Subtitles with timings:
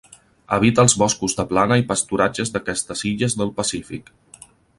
[0.55, 4.13] Habita els boscos de plana i pasturatges d'aquestes illes del Pacífic.